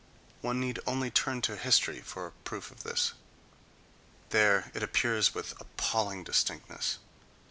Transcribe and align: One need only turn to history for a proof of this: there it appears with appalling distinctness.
One 0.41 0.59
need 0.59 0.79
only 0.87 1.11
turn 1.11 1.43
to 1.43 1.55
history 1.55 2.01
for 2.01 2.25
a 2.25 2.31
proof 2.31 2.71
of 2.71 2.81
this: 2.81 3.13
there 4.29 4.71
it 4.73 4.81
appears 4.81 5.35
with 5.35 5.53
appalling 5.61 6.23
distinctness. 6.23 6.97